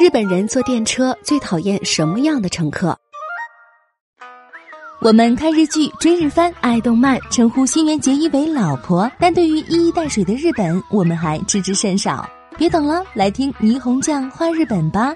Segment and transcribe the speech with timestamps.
[0.00, 2.98] 日本人坐电车最讨厌什么样的乘客？
[5.02, 12.26] 我们看日剧、追日番、爱动漫，称呼新垣结衣为老婆，但对于一衣带水的日本，我们还知之甚少。
[12.56, 15.14] 别等了，来听霓虹酱画日本吧。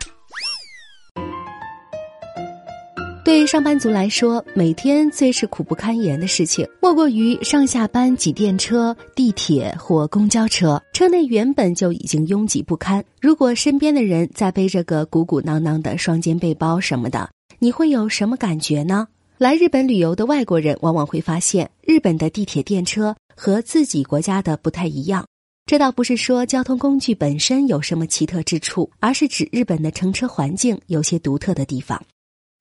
[3.24, 10.80] 对上班族来说，每天最是苦不堪言的事情，莫过于上下班挤电车、地铁或公交车。
[10.92, 19.08] 车内原本就已经拥挤不堪，如果身边的人再背着个鼓鼓囊囊的双肩背包什么的，你会有什么感觉呢？
[19.38, 25.24] 来日本旅游的外国人往往会发现，日本的地铁、电车和自己国家的不太一样。
[25.64, 31.98] 这倒不是说交通工具本身有什么奇特之处，而是指日本的乘车环境有些独特的地方，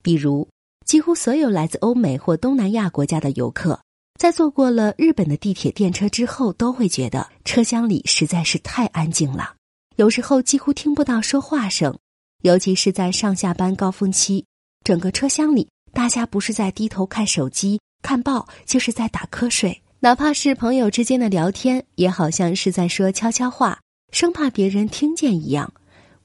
[0.02, 0.48] 比如。
[0.84, 3.80] 几乎所有来自欧美或东南亚国家的游客，
[4.18, 9.54] 在坐过了日本的地铁、电车之后，都会觉得车厢里实在是太安静了，
[9.96, 11.96] 有时候几乎听不到说话声。
[12.42, 14.44] 尤其是在上下班高峰期，
[14.84, 19.80] 整个车厢里，大家不是在低头看手机、看报，就是在打瞌睡。
[20.00, 23.80] 哪怕是朋友之间的聊天，也好像是在说悄悄话，
[24.12, 25.72] 生怕别人听见一样。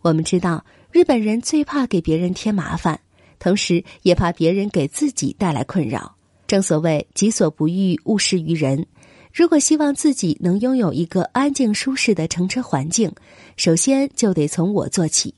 [0.02, 3.00] 我们知道，日本人最怕给别人添麻烦。
[3.40, 6.16] 同时也怕别人给自己带来困扰。
[6.46, 8.86] 正所谓“己所不欲，勿施于人”。
[9.32, 13.12] 如果希望自己能拥有一个安静舒适的乘车环境，
[13.58, 15.34] 首先就得从我做起，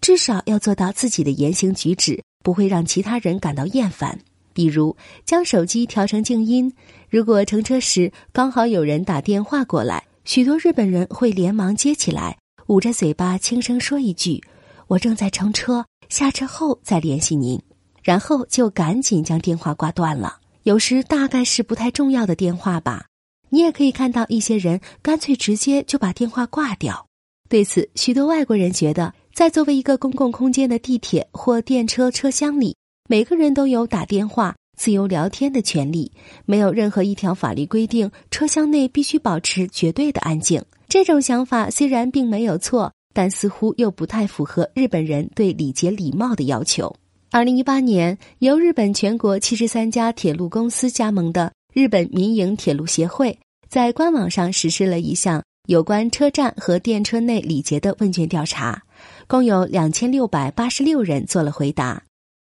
[0.00, 4.18] 至少要做到自己的言行举止不会让其他人感到厌烦。
[4.52, 6.72] 比如将手机调成静音。
[7.08, 14.42] 如果乘车时刚好有人打电话过来，许多日本人会连忙接起来，捂着嘴巴轻声说一句
[14.88, 17.60] ：“我正在乘车。”下车后再联系您，
[18.02, 20.38] 然后就赶紧将电话挂断了。
[20.62, 23.06] 有时大概是不太重要的电话吧。
[23.50, 27.06] 你也可以看到一些人干脆直接就把电话挂掉。
[27.48, 32.76] 对此，许多外国人觉得，在作为一个公共空间的地铁或电车车厢里，
[33.08, 36.12] 每个人都有打电话、自由聊天的权利，
[36.44, 40.62] 没有任何一条法律规定车厢内必须保持绝对的安静。
[40.88, 42.92] 这种想法虽然并没有错。
[43.18, 46.94] 但似乎又不太符合日本人对礼节礼貌的要求。
[47.32, 53.36] 二零一八年，由日本全国七十三家铁路公司加盟的日本民营铁路协会，
[53.68, 58.80] 在官网上实施了一项有关车站和电车内礼节的问卷调查，
[59.26, 62.00] 共有两千六百八十六人做了回答。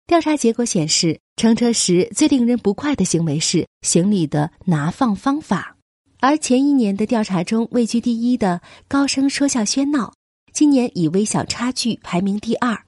[0.07, 5.75] 调查结果显示，乘车时最令人不快的行为是行李的拿放方法，
[6.21, 10.13] 而前一年的调查中位居第一的高声说笑喧闹。
[10.53, 12.79] 今年以微小差距排名第二。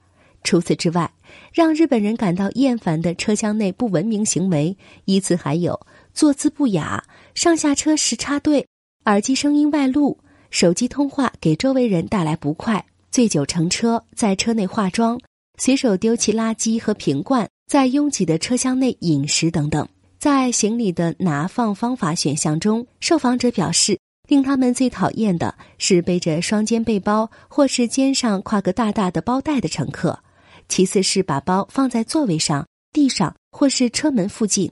[0.44, 1.12] 除此之外，
[1.52, 5.80] 让日本人感到厌烦的车厢内不文明行为，依次还有
[6.14, 8.68] 坐姿不雅、上下车时插队、
[9.06, 10.20] 耳机声音外露、
[10.52, 15.20] 手机通话给周围人带来不快、醉酒乘车、在车内化妆、
[15.58, 19.88] 随手丢弃垃圾和瓶罐、在拥挤的车厢内饮食等等。
[20.20, 23.98] 在行李的拿放方法选项中，受访者表示。
[24.28, 30.20] 令他们最讨厌的是背着双肩背包或是肩上挎个大大的包袋的乘客，
[30.68, 34.72] 其次是把包放在座位上、地上或是车门附近。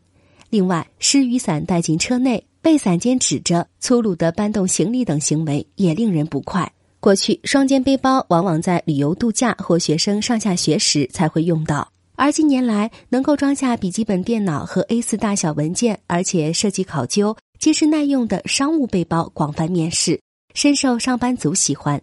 [0.50, 6.72] 另外，湿雨伞带进车内，被伞尖指着，粗鲁的搬动行李等行为也令人不快。
[7.00, 17.36] 过去，双肩背包往往在旅游度假或学生上下学时才会用到，而近年来，能够装下笔记本电脑和 A4 大小文件，而且设计考究。
[17.64, 20.20] 结实耐用的商务背包广泛面世，
[20.54, 22.02] 深受上班族喜欢。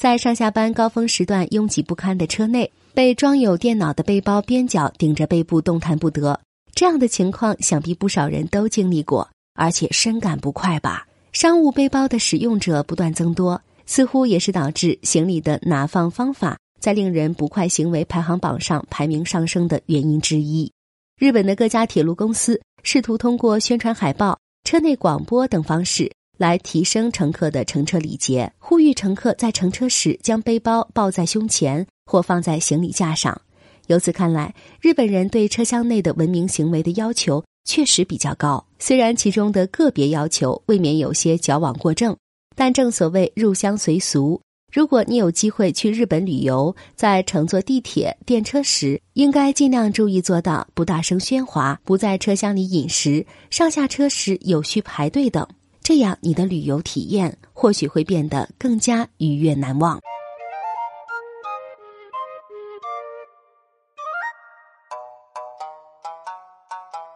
[0.00, 6.40] 在上下班高峰时段拥挤不堪的车内，被装有电脑的背包边角顶着背部动弹不得，
[6.76, 11.08] 这样的情况想必不少人都经历过，而且深感不快吧？
[11.32, 20.70] 商务背包的使用者不断增多，似乎也是导致行李的拿放方法在令人不快行为排行榜上排名上升的原因之一。
[21.18, 24.38] 日本的各家铁路公司试图通过宣传海报。
[24.70, 26.08] 车内广播等方式
[26.38, 33.42] 来提升乘客的乘车礼节，呼吁乘客在乘车时将背包抱在胸前或放在行李架上。
[33.88, 38.64] 由此看来，日本人对车厢内的文明行为的要求确实比较高。
[38.78, 42.16] 虽然其中的个别要求未免有些矫枉过正，
[42.54, 44.40] 但正所谓入乡随俗。
[44.72, 55.46] 如果你有机会去日本旅游，在乘坐地铁、电车时，应该尽量注意做到不大声喧哗，不在车厢里饮食，上下车时有序排队等。
[55.82, 59.98] 这样，你的旅游体验或许会变得更加愉悦难忘。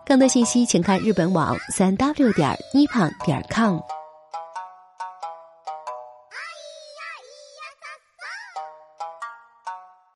[0.05, 3.79] 更多信息，请看日本网三 w 点 nippon 点 com。